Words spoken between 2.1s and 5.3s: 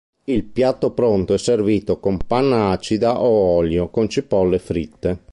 panna acida o olio con cipolle fritte.